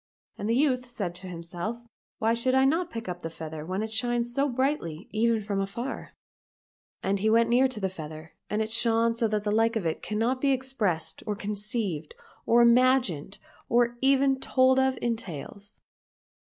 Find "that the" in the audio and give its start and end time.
9.27-9.51